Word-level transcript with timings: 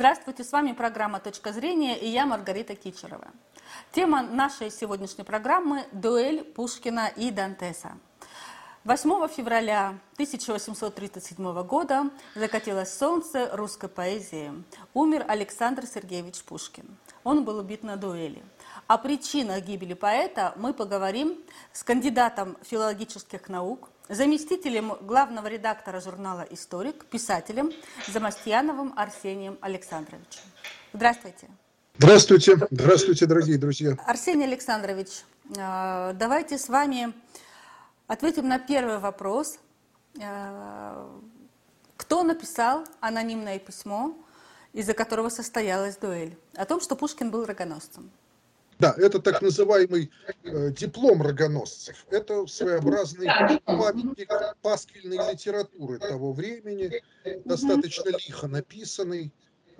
Здравствуйте, 0.00 0.44
с 0.44 0.52
вами 0.52 0.72
программа 0.72 1.20
«Точка 1.20 1.52
зрения» 1.52 1.94
и 1.94 2.08
я 2.08 2.24
Маргарита 2.24 2.74
Кичерова. 2.74 3.28
Тема 3.92 4.22
нашей 4.22 4.70
сегодняшней 4.70 5.24
программы– 5.24 5.84
дуэль 5.92 6.42
Пушкина 6.42 7.08
и 7.14 7.30
Дантеса. 7.30 7.98
8 8.84 9.28
февраля 9.28 9.98
1837 10.14 11.62
года 11.64 12.08
закатилось 12.34 12.96
солнце 12.96 13.50
русской 13.52 13.90
поэзии. 13.90 14.50
Умер 14.94 15.26
Александр 15.28 15.84
Сергеевич 15.84 16.44
Пушкин. 16.44 16.96
Он 17.22 17.44
был 17.44 17.58
убит 17.58 17.82
на 17.82 17.98
дуэли. 17.98 18.42
О 18.90 18.98
причинах 18.98 19.62
гибели 19.62 19.94
поэта 19.94 20.52
мы 20.56 20.74
поговорим 20.74 21.38
с 21.72 21.84
кандидатом 21.84 22.56
филологических 22.62 23.48
наук, 23.48 23.88
заместителем 24.08 24.94
главного 25.02 25.46
редактора 25.46 26.00
журнала 26.00 26.44
«Историк», 26.50 27.04
писателем 27.04 27.70
Замастьяновым 28.08 28.92
Арсением 28.96 29.58
Александровичем. 29.60 30.42
Здравствуйте. 30.92 31.46
Здравствуйте. 31.98 32.56
Здравствуйте, 32.68 33.26
дорогие 33.26 33.58
друзья. 33.58 33.96
Арсений 34.08 34.46
Александрович, 34.46 35.22
э, 35.56 36.12
давайте 36.14 36.58
с 36.58 36.68
вами 36.68 37.12
ответим 38.08 38.48
на 38.48 38.58
первый 38.58 38.98
вопрос. 38.98 39.60
Э, 40.20 41.06
кто 41.96 42.24
написал 42.24 42.84
анонимное 42.98 43.60
письмо, 43.60 44.16
из-за 44.72 44.94
которого 44.94 45.28
состоялась 45.28 45.96
дуэль? 45.96 46.36
О 46.56 46.64
том, 46.64 46.80
что 46.80 46.96
Пушкин 46.96 47.30
был 47.30 47.44
рогоносцем. 47.44 48.10
Да, 48.80 48.94
это 48.96 49.20
так 49.20 49.42
называемый 49.42 50.10
э, 50.42 50.70
диплом 50.70 51.20
рогоносцев. 51.22 52.06
Это 52.10 52.46
своеобразный 52.46 53.28
памятник 53.64 54.30
пасквильной 54.62 55.18
литературы 55.30 55.98
того 55.98 56.32
времени, 56.32 57.02
достаточно 57.44 58.08
лихо 58.08 58.48
написанный. 58.48 59.32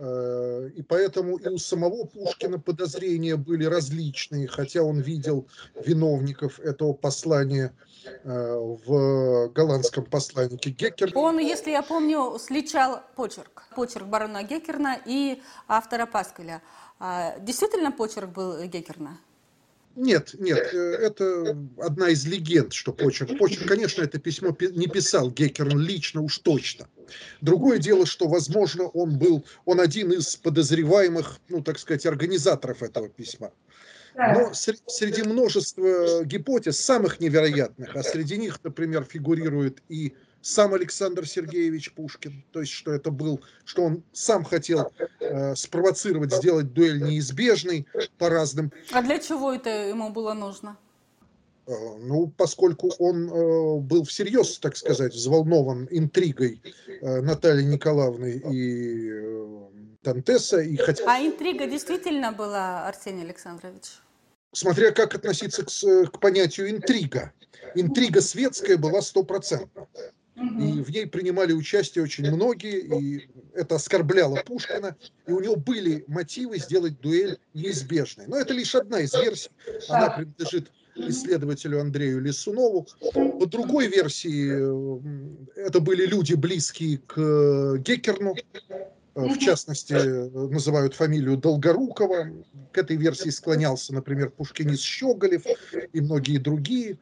Э, 0.03 0.71
и 0.75 0.83
поэтому 0.83 1.37
и 1.37 1.49
у 1.49 1.59
самого 1.59 2.07
Пушкина 2.07 2.59
подозрения 2.59 3.37
были 3.37 3.67
различные, 3.67 4.49
хотя 4.49 4.83
он 4.83 5.01
видел 5.01 5.47
виновников 5.85 6.59
этого 6.59 6.95
послания 6.95 7.75
э, 8.25 8.77
в 8.87 9.49
голландском 9.49 10.07
посланнике 10.07 10.71
Геккер. 10.71 11.13
Он, 11.15 11.39
если 11.39 11.73
я 11.73 11.83
помню, 11.83 12.39
сличал 12.39 13.01
почерк. 13.15 13.65
Почерк 13.77 14.07
барона 14.07 14.43
Геккерна 14.43 14.99
и 15.05 15.43
автора 15.69 16.07
Паскаля. 16.07 16.63
А 16.99 17.39
действительно 17.41 17.93
почерк 17.93 18.31
был 18.31 18.63
Геккерна? 18.63 19.19
Нет, 19.97 20.35
нет, 20.39 20.73
э, 20.73 20.77
это 20.77 21.57
одна 21.79 22.11
из 22.11 22.25
легенд, 22.27 22.73
что 22.73 22.93
почерк. 22.93 23.37
Почерк, 23.39 23.67
конечно, 23.67 24.03
это 24.03 24.19
письмо 24.19 24.57
не 24.61 24.87
писал 24.87 25.31
Геккерн 25.31 25.79
лично, 25.79 26.21
уж 26.21 26.39
точно. 26.39 26.89
Другое 27.41 27.79
дело, 27.79 28.07
что, 28.07 28.29
возможно, 28.29 28.85
он 28.85 29.19
был, 29.19 29.45
он 29.65 29.81
один 29.81 30.13
из 30.13 30.37
подозреваемых, 30.37 31.41
ну, 31.49 31.63
так 31.63 31.79
сказать, 31.79 32.07
организаторов 32.07 32.83
этого 32.83 33.09
письма. 33.09 33.53
Но 34.17 34.53
среди 34.55 35.23
множества 35.23 36.25
гипотез, 36.25 36.81
самых 36.81 37.21
невероятных, 37.21 37.95
а 37.95 38.03
среди 38.03 38.37
них, 38.39 38.61
например, 38.63 39.05
фигурирует 39.05 39.83
и 39.89 40.15
сам 40.41 40.75
Александр 40.75 41.27
Сергеевич 41.27 41.93
Пушкин, 41.93 42.45
то 42.53 42.61
есть 42.61 42.73
что 42.73 42.93
это 42.93 43.11
был, 43.11 43.43
что 43.65 43.85
он 43.85 44.03
сам 44.13 44.45
хотел 44.45 44.93
э, 45.31 45.55
спровоцировать, 45.55 46.33
сделать 46.35 46.73
дуэль 46.73 47.03
неизбежной 47.03 47.87
по 48.19 48.29
разным. 48.29 48.73
А 48.93 49.03
для 49.03 49.19
чего 49.19 49.53
это 49.53 49.89
ему 49.89 50.11
было 50.11 50.35
нужно? 50.35 50.77
Э, 51.67 51.73
ну, 52.01 52.33
поскольку 52.37 52.91
он 52.99 53.29
э, 53.29 53.77
был 53.81 54.05
всерьез, 54.05 54.59
так 54.59 54.77
сказать, 54.77 55.15
взволнован 55.15 55.89
интригой 55.91 56.61
э, 57.01 57.21
Натальи 57.21 57.63
Николаевны 57.65 58.43
и 58.53 59.11
э, 59.11 59.61
Тантеса. 60.03 60.61
И 60.61 60.77
хотел... 60.77 61.09
А 61.09 61.21
интрига 61.21 61.67
действительно 61.67 62.33
была, 62.33 62.89
Арсений 62.89 63.23
Александрович? 63.23 64.01
Смотря 64.53 64.91
как 64.91 65.15
относиться 65.15 65.65
к, 65.65 66.11
к 66.11 66.19
понятию 66.19 66.71
интрига. 66.71 67.33
Интрига 67.75 68.21
светская 68.21 68.77
была 68.77 69.01
И 70.41 70.81
в 70.81 70.91
ней 70.91 71.07
принимали 71.07 71.53
участие 71.53 72.03
очень 72.03 72.31
многие, 72.31 72.81
и 72.81 73.29
это 73.55 73.75
оскорбляло 73.75 74.37
Пушкина, 74.37 74.97
и 75.27 75.33
у 75.33 75.41
него 75.41 75.57
были 75.57 76.05
мотивы 76.07 76.59
сделать 76.59 77.01
дуэль 77.01 77.39
неизбежной. 77.53 78.27
Но 78.27 78.37
это 78.39 78.55
лишь 78.55 78.75
одна 78.75 79.01
из 79.01 79.13
версий, 79.13 79.51
она 79.89 80.11
принадлежит 80.11 80.71
исследователю 80.97 81.81
Андрею 81.81 82.21
Лисунову. 82.21 82.87
По 83.13 83.47
другой 83.47 83.89
версии, 83.89 84.51
это 85.59 85.81
были 85.81 86.07
люди, 86.07 86.35
близкие 86.35 86.99
к 87.07 87.77
Геккерну, 87.79 88.35
в 89.15 89.39
частности, 89.39 89.93
называют 89.93 90.95
фамилию 90.95 91.37
Долгорукова. 91.37 92.29
К 92.73 92.79
этой 92.79 92.97
версии 92.97 93.29
склонялся, 93.29 93.93
например, 93.93 94.31
пушкинист 94.31 94.83
Щеголев 94.83 95.45
и 95.93 96.01
многие 96.01 96.39
другие 96.39 96.99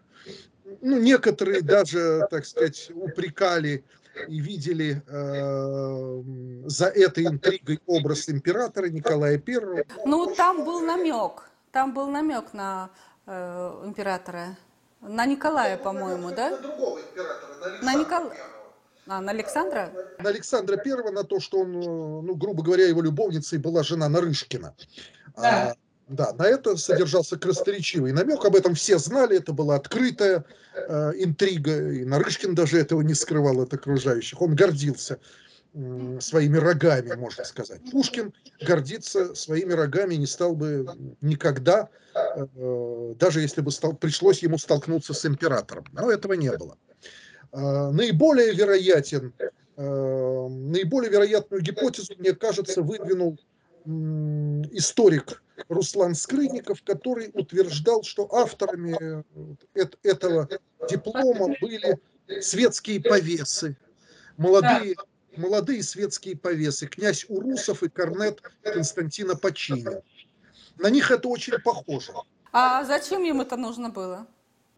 ну, 0.81 0.99
некоторые 0.99 1.62
даже, 1.62 2.27
так 2.31 2.47
сказать, 2.47 2.91
упрекали 2.94 3.84
и 4.27 4.41
видели 4.41 5.03
э, 5.06 6.22
за 6.69 6.87
этой 6.87 7.27
интригой 7.27 7.81
образ 7.87 8.28
императора 8.28 8.89
Николая 8.89 9.41
I. 9.44 9.84
Ну, 10.05 10.34
там 10.34 10.65
был 10.65 10.81
намек, 10.81 11.50
там 11.72 11.94
был 11.94 12.09
намек 12.09 12.53
на 12.53 12.91
э, 13.27 13.83
императора, 13.84 14.56
на 15.00 15.27
Николая, 15.27 15.77
по-моему, 15.77 16.31
да? 16.31 16.50
На 16.50 16.59
другого 16.59 16.99
императора, 16.99 17.55
на 17.60 17.66
Александра. 17.66 17.84
На, 17.84 17.95
Никол... 17.95 18.33
а, 19.06 19.21
на 19.21 19.31
Александра? 19.31 19.93
На 20.19 20.28
Александра 20.31 20.77
Первого, 20.77 21.10
на 21.10 21.25
то, 21.25 21.39
что 21.39 21.60
он, 21.60 21.77
э, 21.77 21.87
ну, 21.87 22.34
грубо 22.34 22.62
говоря, 22.62 22.87
его 22.87 23.03
любовницей 23.03 23.59
была 23.59 23.83
жена 23.83 24.09
Нарышкина. 24.09 24.75
Да. 25.37 25.71
А, 25.71 25.75
да, 26.08 26.32
на 26.32 26.46
это 26.46 26.76
содержался 26.76 27.38
красноречивый 27.38 28.12
намек, 28.12 28.44
об 28.44 28.56
этом 28.56 28.74
все 28.74 28.98
знали, 28.98 29.36
это 29.38 29.52
была 29.52 29.76
открытая 29.76 30.44
э, 30.74 31.12
интрига, 31.16 31.92
и 31.92 32.04
Нарышкин 32.04 32.54
даже 32.54 32.78
этого 32.78 33.02
не 33.02 33.14
скрывал 33.14 33.60
от 33.60 33.74
окружающих. 33.74 34.41
Он 34.41 34.54
гордился 34.54 35.18
э, 35.74 36.18
своими 36.20 36.56
рогами, 36.56 37.14
можно 37.14 37.44
сказать. 37.44 37.80
Пушкин 37.91 38.32
гордиться 38.60 39.34
своими 39.34 39.72
рогами 39.72 40.14
не 40.14 40.26
стал 40.26 40.56
бы 40.56 40.86
никогда, 41.20 41.91
э, 42.14 43.14
даже 43.18 43.41
если 43.42 43.60
бы 43.60 43.70
стал, 43.70 43.94
пришлось 43.94 44.42
ему 44.42 44.56
столкнуться 44.56 45.12
с 45.12 45.26
императором. 45.26 45.84
Но 45.92 46.10
этого 46.10 46.32
не 46.32 46.56
было. 46.56 46.78
Э, 47.52 47.91
наиболее 47.91 48.54
вероятен, 48.54 49.34
э, 49.38 50.48
наиболее 50.48 51.10
вероятную 51.10 51.62
гипотезу, 51.62 52.14
мне 52.18 52.32
кажется, 52.34 52.82
выдвинул 52.82 53.38
историк 53.84 55.43
Руслан 55.69 56.15
Скрынников, 56.15 56.83
который 56.83 57.31
утверждал, 57.34 58.03
что 58.03 58.33
авторами 58.33 59.22
э, 59.75 59.87
этого 60.03 60.49
диплома 60.89 61.55
были 61.61 61.99
светские 62.41 63.00
повесы, 63.00 63.77
молодые, 64.37 64.94
молодые 65.37 65.83
светские 65.83 66.37
повесы, 66.37 66.87
князь 66.87 67.25
Урусов 67.28 67.83
и 67.83 67.89
корнет 67.89 68.43
Константина 68.62 69.37
Почини. 69.37 70.03
На 70.77 70.91
них 70.91 71.10
это 71.10 71.28
очень 71.28 71.59
похоже. 71.59 72.12
А 72.53 72.84
зачем 72.84 73.25
им 73.25 73.41
это 73.41 73.56
нужно 73.56 73.91
было? 73.91 74.27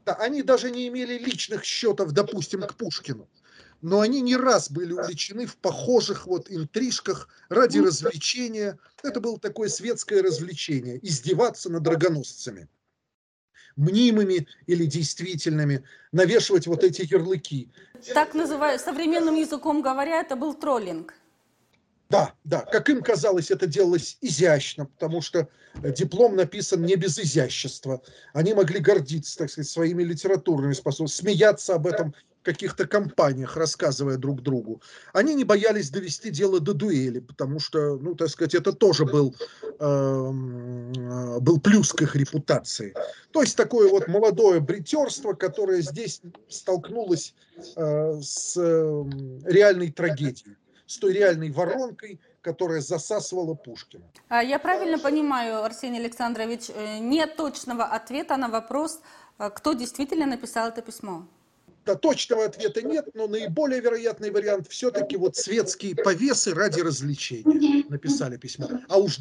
Да, 0.07 0.15
они 0.15 0.43
даже 0.43 0.71
не 0.71 0.89
имели 0.89 1.19
личных 1.19 1.65
счетов, 1.65 2.13
допустим, 2.13 2.63
к 2.63 2.75
Пушкину 2.75 3.29
но 3.83 4.01
они 4.01 4.21
не 4.21 4.37
раз 4.37 4.71
были 4.71 4.93
увлечены 4.93 5.47
в 5.47 5.57
похожих 5.57 6.27
вот 6.27 6.51
интрижках 6.51 7.29
ради 7.49 7.79
развлечения. 7.79 8.79
Это 9.03 9.21
было 9.21 9.39
такое 9.39 9.69
светское 9.69 10.23
развлечение, 10.23 10.99
издеваться 11.03 11.71
над 11.71 11.83
драгоносцами 11.83 12.69
мнимыми 13.77 14.47
или 14.67 14.85
действительными, 14.85 15.85
навешивать 16.13 16.67
вот 16.67 16.85
эти 16.85 17.03
ярлыки. 17.11 17.71
Так 18.13 18.35
называют, 18.35 18.83
современным 18.83 19.37
языком 19.37 19.81
говоря, 19.81 20.21
это 20.21 20.37
был 20.37 20.55
троллинг. 20.55 21.15
Да, 22.11 22.35
да, 22.43 22.63
как 22.63 22.91
им 22.91 23.03
казалось, 23.03 23.53
это 23.53 23.69
делалось 23.69 24.19
изящно, 24.21 24.87
потому 24.87 25.23
что 25.23 25.49
диплом 25.77 26.35
написан 26.35 26.85
не 26.85 26.97
без 26.97 27.19
изящества. 27.19 28.03
Они 28.35 28.53
могли 28.53 28.81
гордиться, 28.81 29.39
так 29.39 29.51
сказать, 29.51 29.71
своими 29.71 30.03
литературными 30.03 30.73
способностями, 30.73 31.31
смеяться 31.31 31.75
об 31.77 31.87
этом 31.87 32.15
каких-то 32.43 32.87
компаниях, 32.87 33.57
рассказывая 33.57 34.17
друг 34.17 34.43
другу, 34.43 34.81
они 35.13 35.35
не 35.35 35.45
боялись 35.45 35.91
довести 35.91 36.31
дело 36.31 36.61
до 36.61 36.75
дуэли, 36.75 37.21
потому 37.21 37.61
что, 37.61 37.97
ну, 37.97 38.15
так 38.15 38.29
сказать, 38.29 38.55
это 38.55 38.73
тоже 38.73 39.05
был, 39.05 39.35
э, 39.79 40.31
был 41.41 41.61
плюс 41.61 41.93
к 41.93 42.03
их 42.03 42.17
репутации. 42.17 42.95
То 43.31 43.43
есть 43.43 43.57
такое 43.57 43.91
вот 43.91 44.09
молодое 44.09 44.61
бритерство, 44.61 45.35
которое 45.35 45.83
здесь 45.83 46.23
столкнулось 46.49 47.35
э, 47.77 48.21
с 48.23 48.57
э, 48.57 49.05
реальной 49.45 49.91
трагедией, 49.91 50.57
с 50.87 50.99
той 50.99 51.13
реальной 51.13 51.51
воронкой, 51.51 52.21
которая 52.43 52.81
засасывала 52.81 53.55
Пушкина. 53.55 54.05
А 54.29 54.43
я 54.43 54.59
правильно 54.59 54.99
понимаю, 54.99 55.63
Арсений 55.63 56.01
Александрович, 56.01 56.71
э, 56.71 56.99
нет 56.99 57.37
точного 57.37 57.85
ответа 57.85 58.37
на 58.37 58.49
вопрос, 58.49 59.01
э, 59.39 59.51
кто 59.55 59.75
действительно 59.75 60.27
написал 60.27 60.69
это 60.69 60.83
письмо? 60.83 61.27
Да, 61.87 61.95
точного 61.95 62.45
ответа 62.45 62.83
нет, 62.83 63.09
но 63.15 63.27
наиболее 63.27 63.81
вероятный 63.81 64.31
вариант 64.31 64.69
все-таки 64.69 65.17
вот 65.17 65.37
светские 65.37 65.97
повесы 65.97 66.55
ради 66.55 66.81
развлечения 66.81 67.85
написали 67.89 68.37
письмо. 68.37 68.69
А 68.89 68.99
уж 68.99 69.19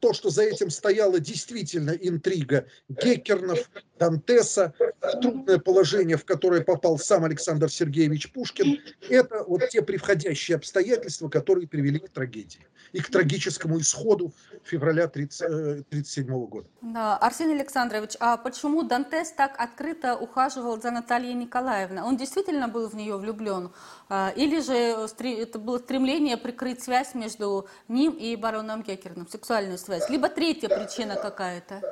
то, 0.00 0.12
что 0.12 0.28
за 0.30 0.42
этим 0.42 0.70
стояла 0.70 1.18
действительно 1.20 1.90
интрига 1.90 2.66
Геккернов, 2.88 3.70
Дантеса, 3.98 4.74
трудное 5.22 5.58
положение, 5.58 6.16
в 6.16 6.24
которое 6.24 6.60
попал 6.60 6.98
сам 6.98 7.24
Александр 7.24 7.70
Сергеевич 7.70 8.32
Пушкин, 8.32 8.80
это 9.08 9.44
вот 9.44 9.68
те 9.70 9.80
превходящие 9.80 10.56
обстоятельства, 10.56 11.28
которые 11.28 11.66
привели 11.66 11.98
к 11.98 12.10
трагедии 12.10 12.66
и 12.92 13.00
к 13.00 13.10
трагическому 13.10 13.80
исходу 13.80 14.32
февраля 14.64 15.04
1937 15.04 16.24
э, 16.24 16.46
года. 16.46 16.68
Да. 16.82 17.16
Арсений 17.16 17.54
Александрович, 17.54 18.16
а 18.20 18.36
почему 18.36 18.82
Дантес 18.82 19.32
так 19.32 19.54
открыто 19.58 20.16
ухаживал 20.16 20.80
за 20.80 20.90
Натальей 20.90 21.34
Николаевной? 21.34 22.01
Он 22.04 22.16
действительно 22.16 22.68
был 22.68 22.88
в 22.88 22.94
нее 22.94 23.16
влюблен? 23.16 23.72
А, 24.08 24.32
или 24.36 24.60
же 24.60 24.74
это 24.74 25.58
было 25.58 25.78
стремление 25.78 26.36
прикрыть 26.36 26.82
связь 26.82 27.14
между 27.14 27.68
ним 27.88 28.12
и 28.12 28.36
бароном 28.36 28.82
Геккерном, 28.82 29.28
сексуальную 29.28 29.78
связь? 29.78 30.08
Либо 30.10 30.28
третья 30.28 30.68
причина 30.68 31.16
какая-то? 31.16 31.82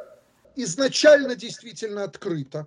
Изначально 0.57 1.35
действительно 1.37 2.05
открыто 2.05 2.67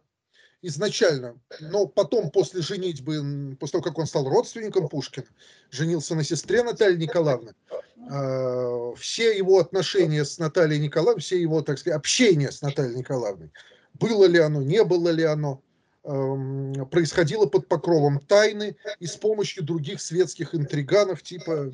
изначально, 0.64 1.38
но 1.60 1.86
потом 1.86 2.32
после 2.32 2.62
женитьбы, 2.62 3.56
после 3.60 3.74
того, 3.74 3.84
как 3.84 4.00
он 4.00 4.08
стал 4.08 4.28
родственником 4.28 4.88
Пушкина, 4.88 5.28
женился 5.70 6.16
на 6.16 6.24
сестре 6.24 6.64
Натальи 6.64 6.98
Николаевны, 6.98 7.54
а, 8.10 8.94
все 8.96 9.38
его 9.38 9.60
отношения 9.60 10.26
с 10.26 10.40
Натальей 10.40 10.80
Николаевной, 10.80 11.22
все 11.22 11.40
его, 11.40 11.62
так 11.62 11.78
сказать, 11.78 11.98
общение 11.98 12.52
с 12.52 12.62
Натальей 12.62 12.96
Николаевной, 12.96 13.52
было 13.94 14.26
ли 14.26 14.40
оно, 14.40 14.62
не 14.62 14.84
было 14.84 15.10
ли 15.10 15.24
оно, 15.24 15.62
происходило 16.04 17.46
под 17.46 17.68
покровом 17.68 18.20
тайны 18.20 18.76
и 19.00 19.08
с 19.08 19.16
помощью 19.16 19.64
других 19.64 20.02
светских 20.02 20.54
интриганов 20.54 21.24
типа 21.24 21.72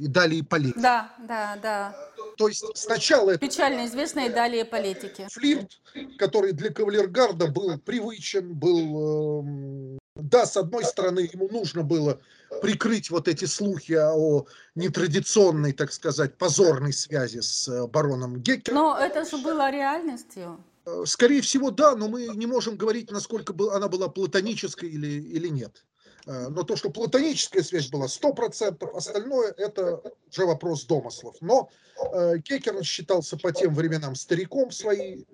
и 0.00 0.06
далее 0.06 0.42
политики. 0.42 0.80
Да, 0.80 1.12
да, 1.28 1.58
да. 1.62 1.96
То 2.36 2.48
есть 2.48 2.64
сначала... 2.74 3.36
Печально 3.36 3.86
известные 3.86 4.30
далее 4.30 4.64
политики. 4.64 5.26
Флирт, 5.30 5.80
который 6.18 6.52
для 6.52 6.70
кавалергарда 6.70 7.48
был 7.48 7.78
привычен, 7.78 8.54
был... 8.54 9.44
Э, 9.44 9.98
да, 10.16 10.46
с 10.46 10.56
одной 10.56 10.84
стороны, 10.84 11.28
ему 11.32 11.48
нужно 11.50 11.82
было 11.82 12.18
прикрыть 12.62 13.10
вот 13.10 13.28
эти 13.28 13.44
слухи 13.44 13.92
о 13.92 14.46
нетрадиционной, 14.74 15.72
так 15.72 15.92
сказать, 15.92 16.36
позорной 16.36 16.92
связи 16.92 17.40
с 17.40 17.68
э, 17.68 17.86
бароном 17.86 18.40
Геккером. 18.40 18.78
Но 18.78 18.98
это 18.98 19.24
же 19.24 19.36
было 19.38 19.70
реальностью. 19.70 20.64
Э, 20.86 21.04
скорее 21.06 21.42
всего, 21.42 21.70
да, 21.70 21.94
но 21.94 22.08
мы 22.08 22.26
не 22.34 22.46
можем 22.46 22.76
говорить, 22.76 23.10
насколько 23.10 23.54
она 23.74 23.88
была 23.88 24.08
платонической 24.08 24.88
или, 24.88 25.08
или 25.08 25.48
нет. 25.48 25.84
Э, 26.26 26.48
но 26.48 26.62
то, 26.62 26.76
что 26.76 26.90
платоническая 26.90 27.62
связь 27.62 27.90
была 27.90 28.06
100%, 28.06 28.90
остальное 28.94 29.52
это 29.56 30.02
уже 30.30 30.46
вопрос 30.46 30.84
домыслов. 30.84 31.36
Но 31.40 31.70
э, 32.14 32.38
Кекерн 32.42 32.82
считался 32.82 33.36
по 33.36 33.52
тем 33.52 33.74
временам 33.74 34.14
стариком 34.14 34.70
свои, 34.70 35.24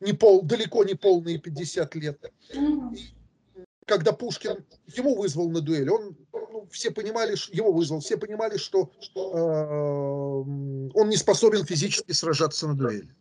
не 0.00 0.12
пол, 0.12 0.42
далеко 0.42 0.84
не 0.84 0.94
полные 0.94 1.38
50 1.38 1.94
лет. 1.96 2.32
Когда 3.86 4.12
Пушкин 4.12 4.64
его 4.86 5.14
вызвал 5.14 5.50
на 5.50 5.60
дуэль, 5.60 5.90
он, 5.90 6.16
ну, 6.32 6.68
все 6.70 6.92
понимали, 6.92 7.36
его 7.52 7.72
вызвал, 7.72 8.00
все 8.00 8.16
понимали, 8.16 8.56
что 8.56 8.92
э, 9.16 9.20
он 10.94 11.08
не 11.08 11.16
способен 11.16 11.64
физически 11.64 12.12
сражаться 12.12 12.68
на 12.68 12.74
дуэли 12.74 13.14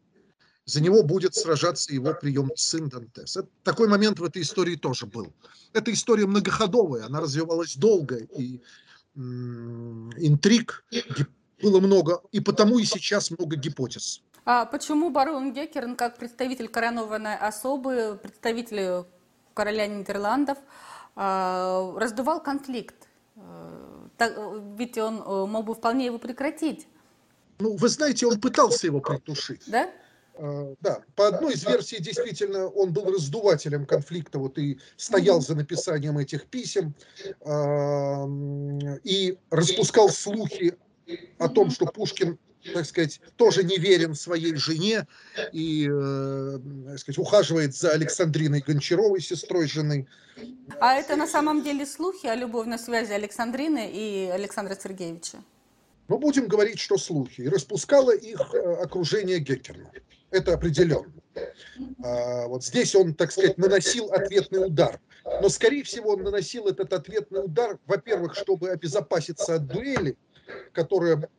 за 0.70 0.82
него 0.82 1.04
будет 1.04 1.36
сражаться 1.36 1.94
его 1.94 2.14
прием 2.14 2.52
сын 2.56 2.90
Дантес. 2.90 3.38
Это, 3.38 3.48
такой 3.64 3.88
момент 3.88 4.20
в 4.20 4.24
этой 4.24 4.44
истории 4.44 4.76
тоже 4.76 5.06
был. 5.08 5.34
Эта 5.74 5.92
история 5.92 6.28
многоходовая, 6.28 7.06
она 7.06 7.20
развивалась 7.22 7.76
долго, 7.76 8.18
и 8.18 8.62
м- 9.16 10.12
интриг 10.18 10.86
было 11.62 11.80
много, 11.80 12.22
и 12.32 12.40
потому 12.40 12.78
и 12.80 12.86
сейчас 12.86 13.32
много 13.32 13.56
гипотез. 13.56 14.22
А 14.46 14.66
почему 14.66 15.10
барон 15.10 15.54
Геккерн, 15.54 15.96
как 15.96 16.18
представитель 16.18 16.68
коронованной 16.68 17.36
особы, 17.36 18.20
представитель 18.22 19.06
короля 19.54 19.88
Нидерландов, 19.88 20.58
а, 21.16 21.94
раздувал 21.98 22.42
конфликт? 22.42 22.96
Э, 23.36 24.62
ведь 24.78 24.98
он 24.98 25.22
э, 25.26 25.46
мог 25.46 25.66
бы 25.66 25.74
вполне 25.74 26.06
его 26.06 26.18
прекратить. 26.18 26.88
Ну, 27.60 27.76
вы 27.76 27.90
знаете, 27.90 28.26
он 28.26 28.40
пытался 28.40 28.88
его 28.88 29.00
притушить. 29.00 29.64
Да? 29.68 29.90
А, 30.42 30.74
да, 30.80 31.02
по 31.16 31.28
одной 31.28 31.54
из 31.54 31.66
версий 31.66 32.00
действительно 32.00 32.68
он 32.68 32.94
был 32.94 33.12
раздувателем 33.12 33.86
конфликта, 33.86 34.40
вот 34.40 34.58
и 34.58 34.80
стоял 34.96 35.42
за 35.42 35.56
написанием 35.56 36.18
этих 36.18 36.46
писем 36.46 36.96
и 39.04 39.38
распускал 39.50 40.10
слухи 40.10 40.78
о 41.40 41.50
том, 41.50 41.72
что 41.72 41.88
Пушкин, 41.88 42.38
так 42.74 42.86
сказать, 42.86 43.20
тоже 43.36 43.64
не 43.64 43.78
верен 43.78 44.16
своей 44.16 44.56
жене 44.56 45.08
и, 45.52 45.90
э, 45.92 46.60
так 46.88 47.00
сказать, 47.00 47.18
ухаживает 47.18 47.76
за 47.76 47.92
Александриной 47.92 48.62
Гончаровой, 48.62 49.22
сестрой 49.22 49.68
жены. 49.68 50.08
А 50.80 50.96
это 50.96 51.16
на 51.16 51.28
самом 51.28 51.64
деле 51.64 51.86
слухи 51.86 52.28
о 52.28 52.36
любовной 52.36 52.78
связи 52.78 53.12
Александрины 53.12 53.90
и 53.92 54.30
Александра 54.30 54.78
Сергеевича? 54.82 55.40
Ну, 56.10 56.18
будем 56.18 56.48
говорить, 56.48 56.80
что 56.80 56.98
слухи. 56.98 57.42
И 57.42 57.48
распускало 57.48 58.14
их 58.14 58.54
э, 58.54 58.74
окружение 58.82 59.40
Геккерна 59.40 59.92
это 60.32 60.54
определенно. 60.54 61.12
А, 62.04 62.48
вот 62.48 62.64
здесь 62.64 62.96
он, 62.96 63.14
так 63.14 63.32
сказать, 63.32 63.58
наносил 63.58 64.12
ответный 64.12 64.66
удар. 64.66 65.00
Но, 65.42 65.50
скорее 65.50 65.84
всего, 65.84 66.12
он 66.12 66.24
наносил 66.24 66.68
этот 66.68 66.94
ответный 66.94 67.46
удар, 67.46 67.80
во-первых, 67.86 68.36
чтобы 68.36 68.70
обезопаситься 68.70 69.56
от 69.56 69.68
дуэли, 69.68 70.18
которая 70.74 71.30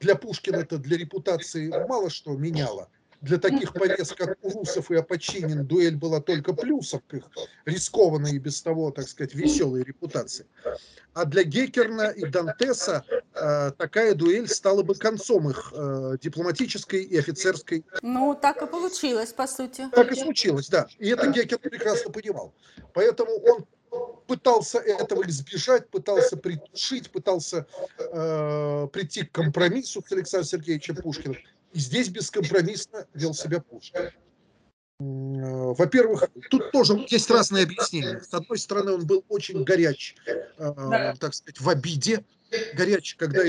для 0.00 0.16
Пушкина 0.16 0.56
это 0.56 0.78
для 0.78 0.98
репутации 0.98 1.68
мало 1.88 2.10
что 2.10 2.36
меняла. 2.36 2.88
Для 3.20 3.38
таких 3.38 3.72
повес, 3.72 4.12
как 4.12 4.36
у 4.42 4.50
русов 4.50 4.90
и 4.90 4.96
Апочинин, 4.96 5.64
дуэль 5.64 5.96
была 5.96 6.20
только 6.20 6.52
плюсом 6.52 7.00
к 7.08 7.14
их 7.14 7.30
рискованной 7.64 8.32
и 8.32 8.38
без 8.38 8.60
того, 8.60 8.90
так 8.90 9.08
сказать, 9.08 9.34
веселой 9.34 9.82
репутации. 9.82 10.46
А 11.14 11.24
для 11.24 11.42
Геккерна 11.42 12.10
и 12.10 12.26
Дантеса 12.26 13.02
такая 13.34 14.14
дуэль 14.14 14.48
стала 14.48 14.82
бы 14.82 14.94
концом 14.94 15.50
их 15.50 15.72
э, 15.74 16.16
дипломатической 16.20 17.02
и 17.02 17.18
офицерской. 17.18 17.84
Ну, 18.02 18.38
так 18.40 18.62
и 18.62 18.66
получилось, 18.66 19.32
по 19.32 19.46
сути. 19.46 19.88
Так 19.92 20.12
и 20.12 20.14
случилось, 20.14 20.68
да. 20.68 20.86
И 20.98 21.08
это 21.08 21.30
Геккерн 21.30 21.60
прекрасно 21.60 22.12
понимал. 22.12 22.54
Поэтому 22.92 23.32
он 23.32 23.66
пытался 24.26 24.78
этого 24.78 25.22
избежать, 25.28 25.88
пытался 25.90 26.36
притушить, 26.36 27.10
пытался 27.10 27.66
э, 27.98 28.88
прийти 28.92 29.24
к 29.24 29.32
компромиссу 29.32 30.02
с 30.06 30.12
Александром 30.12 30.48
Сергеевичем 30.48 30.96
Пушкиным. 30.96 31.38
И 31.72 31.78
здесь 31.78 32.08
бескомпромиссно 32.08 33.06
вел 33.14 33.34
себя 33.34 33.60
Пушкин. 33.60 34.02
Э, 34.02 34.12
во-первых, 35.00 36.28
тут 36.50 36.70
тоже 36.72 37.04
есть 37.08 37.30
разные 37.30 37.64
объяснения. 37.64 38.20
С 38.20 38.32
одной 38.32 38.58
стороны, 38.58 38.92
он 38.92 39.06
был 39.06 39.24
очень 39.28 39.64
горяч, 39.64 40.14
э, 40.26 41.14
так 41.18 41.34
сказать, 41.34 41.60
в 41.60 41.68
обиде, 41.68 42.24
горяч, 42.74 43.16
когда 43.16 43.42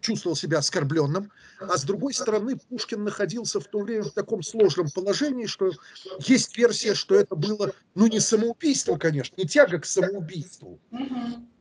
чувствовал 0.00 0.36
себя 0.36 0.58
оскорбленным, 0.58 1.30
а 1.60 1.76
с 1.76 1.84
другой 1.84 2.14
стороны, 2.14 2.56
Пушкин 2.56 3.04
находился 3.04 3.60
в 3.60 3.66
то 3.66 3.80
время 3.80 4.04
в 4.04 4.12
таком 4.12 4.42
сложном 4.42 4.88
положении, 4.90 5.46
что 5.46 5.72
есть 6.20 6.56
версия, 6.56 6.94
что 6.94 7.16
это 7.16 7.34
было, 7.34 7.72
ну, 7.94 8.06
не 8.06 8.20
самоубийство, 8.20 8.96
конечно, 8.96 9.34
не 9.36 9.46
тяга 9.46 9.78
к 9.80 9.84
самоубийству, 9.84 10.78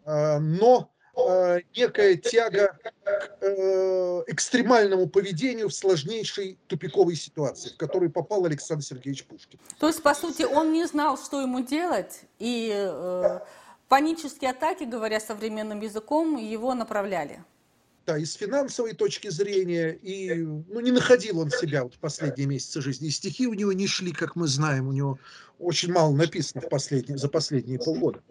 а, 0.05 0.39
но 0.39 0.91
а, 1.15 1.57
некая 1.75 2.15
тяга 2.15 2.77
к 2.83 2.93
э, 3.41 4.23
экстремальному 4.27 5.07
поведению 5.07 5.69
в 5.69 5.73
сложнейшей 5.73 6.59
тупиковой 6.67 7.15
ситуации, 7.15 7.69
в 7.69 7.77
которую 7.77 8.11
попал 8.11 8.45
Александр 8.45 8.83
Сергеевич 8.83 9.25
Пушкин. 9.25 9.59
То 9.79 9.87
есть, 9.87 10.03
по 10.03 10.13
сути, 10.13 10.43
он 10.43 10.73
не 10.73 10.85
знал, 10.85 11.17
что 11.17 11.41
ему 11.41 11.61
делать, 11.61 12.21
и 12.37 12.71
э, 12.71 13.39
панические 13.87 14.51
атаки, 14.51 14.83
говоря 14.83 15.19
современным 15.19 15.81
языком, 15.81 16.37
его 16.37 16.73
направляли 16.73 17.43
да, 18.07 18.17
и 18.17 18.23
с 18.23 18.35
финансовой 18.35 18.93
точки 18.93 19.29
зрения, 19.29 19.91
и 19.91 20.33
ну, 20.33 20.79
не 20.79 20.91
находил 20.91 21.39
он 21.39 21.51
себя 21.51 21.83
вот 21.83 21.95
в 21.95 21.99
последние 21.99 22.47
месяцы 22.47 22.81
жизни. 22.81 23.09
И 23.09 23.11
стихи 23.11 23.47
у 23.47 23.53
него 23.53 23.73
не 23.73 23.85
шли, 23.85 24.13
как 24.13 24.37
мы 24.37 24.47
знаем, 24.47 24.87
у 24.87 24.93
него 24.93 25.19
очень 25.59 25.91
мало 25.91 26.15
написано 26.15 26.61
в 26.61 26.69
последние, 26.69 27.17
за 27.17 27.27
последние 27.27 27.79
полгода. 27.79 28.21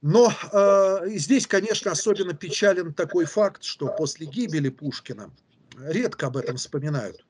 Но 0.00 0.32
э, 0.50 1.08
здесь, 1.10 1.46
конечно, 1.46 1.90
особенно 1.90 2.32
печален 2.32 2.94
такой 2.94 3.26
факт, 3.26 3.64
что 3.64 3.88
после 3.88 4.26
гибели 4.26 4.70
Пушкина 4.70 5.30
редко 5.78 6.28
об 6.28 6.38
этом 6.38 6.56
вспоминают. 6.56 7.22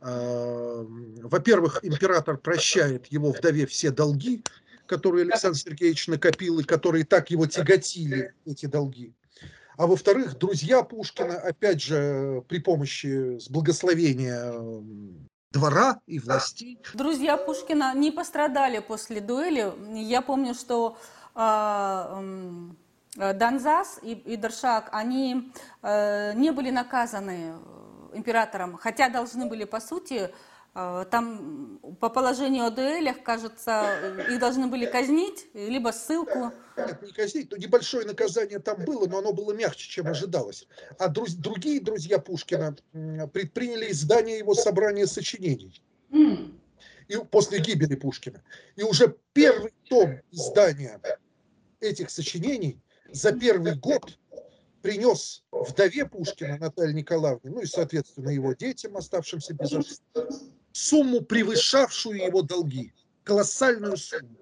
Э, 0.00 0.84
во-первых, 0.86 1.80
император 1.82 2.36
прощает 2.38 3.06
его 3.06 3.32
вдове 3.32 3.66
все 3.66 3.90
долги, 3.90 4.44
которые 4.86 5.24
Александр 5.24 5.58
Сергеевич 5.58 6.08
накопил 6.08 6.58
и 6.60 6.64
которые 6.64 7.04
так 7.04 7.30
его 7.30 7.46
тяготили, 7.46 8.34
эти 8.44 8.66
долги. 8.66 9.14
А 9.76 9.86
во-вторых, 9.86 10.38
друзья 10.38 10.82
Пушкина, 10.82 11.36
опять 11.36 11.82
же, 11.82 12.42
при 12.48 12.60
помощи 12.60 13.38
с 13.38 13.50
благословения 13.50 14.54
двора 15.52 16.00
и 16.06 16.18
властей. 16.18 16.80
Друзья 16.94 17.36
Пушкина 17.36 17.94
не 17.94 18.10
пострадали 18.10 18.78
после 18.78 19.20
дуэли. 19.20 19.72
Я 19.94 20.22
помню, 20.22 20.54
что 20.54 20.96
э, 21.34 23.32
Донзас 23.34 23.98
и, 24.02 24.12
и 24.12 24.36
Дершак, 24.36 24.88
они 24.92 25.52
э, 25.82 26.32
не 26.34 26.52
были 26.52 26.70
наказаны 26.70 27.54
императором, 28.12 28.76
хотя 28.76 29.08
должны 29.08 29.46
были, 29.46 29.64
по 29.64 29.80
сути, 29.80 30.14
э, 30.14 30.30
там 31.10 31.78
по 32.00 32.10
положению 32.10 32.66
о 32.66 32.70
дуэлях, 32.70 33.22
кажется, 33.22 34.26
их 34.28 34.38
должны 34.38 34.66
были 34.66 34.84
казнить, 34.84 35.46
либо 35.54 35.90
ссылку. 35.90 36.52
Нет, 36.76 37.02
не 37.02 37.12
казнить, 37.12 37.50
но 37.50 37.56
небольшое 37.56 38.04
наказание 38.06 38.58
там 38.58 38.84
было, 38.84 39.06
но 39.06 39.18
оно 39.18 39.32
было 39.32 39.52
мягче, 39.52 39.88
чем 39.88 40.06
ожидалось. 40.06 40.68
А 40.98 41.08
друз, 41.08 41.32
другие 41.32 41.80
друзья 41.80 42.18
Пушкина 42.18 42.76
предприняли 43.32 43.90
издание 43.90 44.36
его 44.36 44.54
собрания 44.54 45.06
сочинений. 45.06 45.82
Mm. 46.10 46.54
И 47.08 47.16
после 47.30 47.60
гибели 47.60 47.94
Пушкина. 47.94 48.42
И 48.74 48.82
уже 48.82 49.16
первый 49.32 49.72
том 49.88 50.20
издания 50.30 51.00
этих 51.80 52.10
сочинений 52.10 52.78
за 53.10 53.32
первый 53.32 53.76
год 53.76 54.18
принес 54.82 55.42
вдове 55.50 56.04
Пушкина 56.04 56.58
Наталье 56.58 56.94
Николаевне, 56.94 57.50
ну 57.50 57.60
и, 57.60 57.66
соответственно, 57.66 58.28
его 58.28 58.52
детям, 58.52 58.96
оставшимся 58.96 59.54
без 59.54 59.72
отца, 59.72 60.02
сумму, 60.76 61.20
превышавшую 61.22 62.24
его 62.24 62.42
долги, 62.42 62.92
колоссальную 63.24 63.96
сумму. 63.96 64.36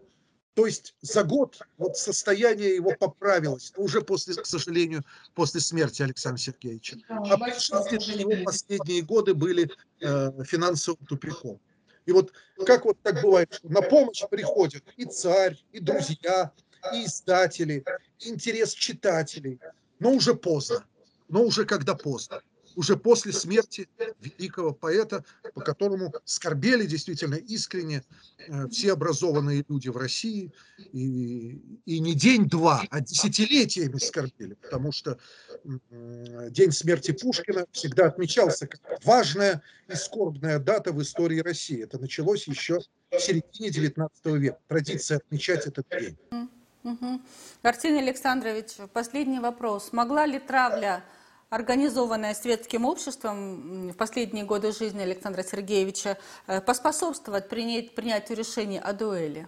То 0.54 0.66
есть 0.66 0.94
за 1.00 1.24
год 1.24 1.58
вот 1.78 1.96
состояние 1.96 2.76
его 2.76 2.92
поправилось, 2.98 3.72
уже 3.76 4.02
после, 4.02 4.34
к 4.34 4.46
сожалению, 4.46 5.04
после 5.34 5.60
смерти 5.60 6.02
Александра 6.02 6.40
Сергеевича. 6.40 6.98
А 7.08 7.36
при 7.36 7.52
жизни 7.52 8.14
для 8.14 8.24
него 8.24 8.44
последние 8.44 9.02
годы 9.02 9.34
были 9.34 9.68
э, 10.00 10.44
финансовым 10.44 11.04
тупиком. 11.06 11.60
И 12.06 12.12
вот 12.12 12.32
как 12.66 12.84
вот 12.84 12.98
так 13.02 13.20
бывает, 13.22 13.52
что 13.52 13.68
на 13.68 13.82
помощь 13.82 14.22
приходят 14.30 14.84
и 14.96 15.06
царь, 15.06 15.58
и 15.72 15.80
друзья, 15.80 16.52
и 16.92 17.04
издатели, 17.04 17.84
и 18.20 18.28
интерес 18.28 18.74
читателей– 18.74 19.58
но 19.98 20.10
уже 20.10 20.34
поздно, 20.34 20.84
но 21.28 21.42
уже 21.42 21.64
когда 21.64 21.94
поздно, 21.94 22.42
уже 22.76 22.96
после 22.96 23.32
смерти 23.32 23.88
великого 24.20 24.72
поэта, 24.72 25.24
по 25.54 25.60
которому 25.60 26.12
скорбели 26.24 26.86
действительно 26.86 27.34
искренне 27.34 28.02
э, 28.38 28.68
все 28.68 28.92
образованные 28.92 29.64
люди 29.68 29.88
в 29.88 29.96
России, 29.96 30.52
и, 30.92 31.80
и 31.86 32.00
не 32.00 32.14
день-два, 32.14 32.84
а 32.90 33.00
десятилетиями 33.00 33.98
скорбели, 33.98 34.54
потому 34.54 34.92
что 34.92 35.18
день 36.50 36.72
смерти 36.72 37.12
Пушкина 37.12 37.66
всегда 37.72 38.06
отмечался 38.06 38.66
как 38.66 38.80
важная 39.04 39.62
и 39.88 39.94
скорбная 39.94 40.58
дата 40.58 40.92
в 40.92 41.00
истории 41.02 41.40
России. 41.40 41.82
Это 41.82 41.98
началось 41.98 42.46
еще 42.48 42.80
в 43.10 43.18
середине 43.18 43.68
XIX 43.68 44.10
века, 44.38 44.58
традиция 44.68 45.18
отмечать 45.18 45.66
этот 45.66 45.86
день. 45.88 46.16
Угу. 46.82 47.20
Арсений 47.62 48.00
Александрович, 48.00 48.76
последний 48.92 49.40
вопрос. 49.40 49.92
Могла 49.92 50.26
ли 50.26 50.38
травля, 50.38 51.02
организованная 51.54 52.34
светским 52.34 52.84
обществом 52.84 53.90
в 53.90 53.96
последние 53.96 54.44
годы 54.44 54.72
жизни 54.72 55.02
Александра 55.02 55.42
Сергеевича, 55.42 56.18
э, 56.46 56.60
поспособствовать 56.60 57.48
принять, 57.48 57.94
принятию 57.94 58.36
решения 58.36 58.80
о 58.80 58.92
дуэли? 58.92 59.46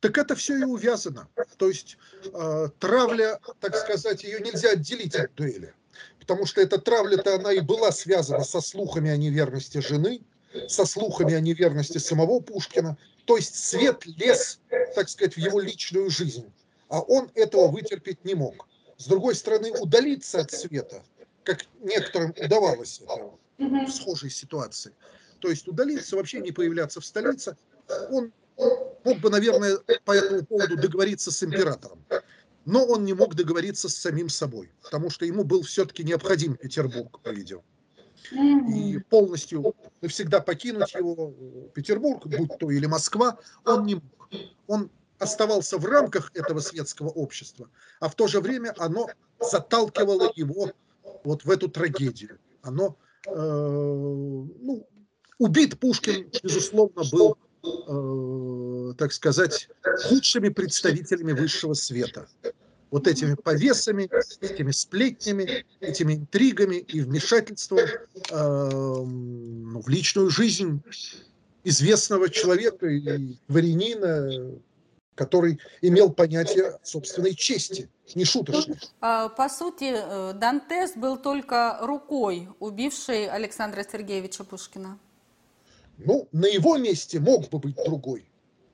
Так 0.00 0.18
это 0.18 0.34
все 0.34 0.58
и 0.58 0.64
увязано. 0.64 1.28
То 1.56 1.68
есть 1.68 1.96
э, 2.24 2.68
травля, 2.80 3.38
так 3.60 3.76
сказать, 3.76 4.24
ее 4.24 4.40
нельзя 4.40 4.70
отделить 4.70 5.14
от 5.14 5.32
дуэли. 5.34 5.72
Потому 6.18 6.46
что 6.46 6.60
эта 6.60 6.78
травля-то 6.78 7.36
она 7.36 7.52
и 7.52 7.60
была 7.60 7.92
связана 7.92 8.42
со 8.42 8.60
слухами 8.60 9.10
о 9.10 9.16
неверности 9.16 9.78
жены, 9.78 10.22
со 10.68 10.84
слухами 10.84 11.34
о 11.34 11.40
неверности 11.40 11.98
самого 11.98 12.40
Пушкина. 12.40 12.96
То 13.24 13.36
есть 13.36 13.54
свет 13.54 14.04
лез, 14.04 14.58
так 14.96 15.08
сказать, 15.08 15.34
в 15.34 15.38
его 15.38 15.60
личную 15.60 16.10
жизнь, 16.10 16.52
а 16.88 17.00
он 17.00 17.30
этого 17.34 17.68
вытерпеть 17.68 18.24
не 18.24 18.34
мог. 18.34 18.66
С 19.02 19.06
другой 19.08 19.34
стороны, 19.34 19.72
удалиться 19.80 20.42
от 20.42 20.52
света, 20.52 21.02
как 21.42 21.64
некоторым 21.80 22.32
удавалось 22.38 23.00
это 23.00 23.32
в 23.58 23.90
схожей 23.90 24.30
ситуации, 24.30 24.92
то 25.40 25.48
есть 25.48 25.66
удалиться, 25.66 26.14
вообще 26.14 26.38
не 26.38 26.52
появляться 26.52 27.00
в 27.00 27.04
столице, 27.04 27.56
он 28.10 28.32
мог 28.56 29.18
бы, 29.18 29.28
наверное, 29.28 29.78
по 30.04 30.12
этому 30.12 30.44
поводу 30.44 30.76
договориться 30.76 31.32
с 31.32 31.42
императором. 31.42 31.98
Но 32.64 32.84
он 32.84 33.04
не 33.04 33.12
мог 33.12 33.34
договориться 33.34 33.88
с 33.88 33.96
самим 33.96 34.28
собой, 34.28 34.70
потому 34.84 35.10
что 35.10 35.24
ему 35.24 35.42
был 35.42 35.62
все-таки 35.62 36.04
необходим 36.04 36.54
Петербург, 36.54 37.18
по-видимому 37.22 37.64
и 38.30 39.00
полностью 39.10 39.74
навсегда 40.00 40.40
покинуть 40.40 40.94
его 40.94 41.34
Петербург, 41.74 42.24
будь 42.24 42.56
то 42.56 42.70
или 42.70 42.86
Москва, 42.86 43.36
он 43.64 43.84
не 43.84 43.96
мог. 43.96 44.04
Он 44.68 44.90
оставался 45.22 45.78
в 45.78 45.86
рамках 45.86 46.30
этого 46.34 46.60
светского 46.60 47.08
общества, 47.08 47.68
а 48.00 48.08
в 48.08 48.14
то 48.14 48.26
же 48.26 48.40
время 48.40 48.74
оно 48.78 49.08
заталкивало 49.40 50.32
его 50.34 50.72
вот 51.24 51.44
в 51.44 51.50
эту 51.50 51.68
трагедию. 51.68 52.38
Оно, 52.62 52.96
э, 53.26 53.30
ну, 53.32 54.86
убит 55.38 55.78
Пушкин, 55.78 56.30
безусловно, 56.42 57.02
был, 57.10 57.36
э, 57.64 58.94
так 58.98 59.12
сказать, 59.12 59.68
худшими 60.08 60.48
представителями 60.48 61.32
высшего 61.32 61.74
света 61.74 62.26
вот 62.90 63.08
этими 63.08 63.34
повесами, 63.34 64.08
этими 64.42 64.70
сплетнями, 64.70 65.64
этими 65.80 66.12
интригами 66.14 66.76
и 66.76 67.00
вмешательством 67.00 67.78
э, 67.78 68.34
в 68.34 69.88
личную 69.88 70.28
жизнь 70.28 70.82
известного 71.64 72.28
человека 72.28 72.86
и 72.86 73.36
дворянина, 73.48 74.52
который 75.14 75.60
имел 75.82 76.12
понятие 76.12 76.78
собственной 76.82 77.34
чести, 77.34 77.88
не 78.14 78.24
шуточной. 78.24 78.78
А, 79.00 79.28
по 79.28 79.48
сути, 79.48 79.92
э, 79.94 80.32
Дантес 80.34 80.92
был 80.96 81.16
только 81.16 81.78
рукой 81.80 82.48
убившей 82.60 83.28
Александра 83.28 83.84
Сергеевича 83.90 84.44
Пушкина. 84.44 84.98
Ну, 85.98 86.28
на 86.32 86.46
его 86.46 86.76
месте 86.78 87.20
мог 87.20 87.48
бы 87.50 87.58
быть 87.58 87.76
другой. 87.84 88.28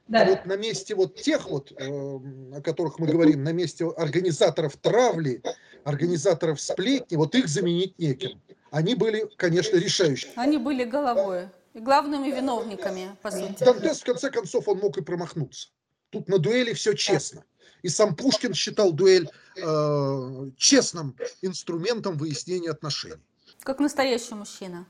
Да. 0.06 0.22
А 0.22 0.24
вот 0.24 0.46
на 0.46 0.56
месте 0.56 0.94
вот 0.94 1.16
тех 1.16 1.50
вот, 1.50 1.72
э, 1.72 1.86
о 1.86 2.62
которых 2.62 2.98
мы 2.98 3.06
говорим, 3.08 3.44
на 3.44 3.52
месте 3.52 3.86
организаторов 3.96 4.76
травли, 4.76 5.42
организаторов 5.84 6.60
сплетни, 6.60 7.16
вот 7.16 7.34
их 7.34 7.48
заменить 7.48 7.98
неким. 7.98 8.40
Они 8.70 8.94
были, 8.94 9.28
конечно, 9.36 9.76
решающими. 9.76 10.32
Они 10.36 10.56
были 10.56 10.84
головой 10.84 11.48
и 11.74 11.80
главными 11.80 12.28
виновниками, 12.28 13.16
по 13.22 13.30
сути. 13.30 13.62
Дантес, 13.62 14.00
в 14.00 14.04
конце 14.04 14.30
концов, 14.30 14.68
он 14.68 14.78
мог 14.78 14.96
и 14.96 15.02
промахнуться. 15.02 15.68
Тут 16.10 16.28
на 16.28 16.38
дуэли 16.38 16.72
все 16.72 16.94
честно. 16.94 17.44
И 17.82 17.88
сам 17.88 18.16
Пушкин 18.16 18.54
считал 18.54 18.92
дуэль 18.92 19.28
э, 19.56 20.50
честным 20.56 21.16
инструментом 21.42 22.16
выяснения 22.16 22.70
отношений. 22.70 23.22
Как 23.60 23.78
настоящий 23.78 24.34
мужчина. 24.34 24.86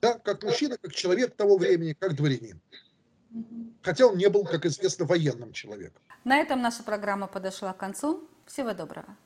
Да, 0.00 0.18
как 0.18 0.42
мужчина, 0.42 0.76
как 0.80 0.92
человек 0.92 1.34
того 1.34 1.56
времени, 1.56 1.96
как 1.98 2.14
дворянин. 2.16 2.60
Хотя 3.82 4.06
он 4.06 4.16
не 4.16 4.28
был, 4.28 4.44
как 4.44 4.66
известно, 4.66 5.04
военным 5.04 5.52
человеком. 5.52 6.02
На 6.24 6.38
этом 6.38 6.60
наша 6.60 6.82
программа 6.82 7.26
подошла 7.26 7.72
к 7.72 7.78
концу. 7.78 8.28
Всего 8.46 8.72
доброго. 8.74 9.16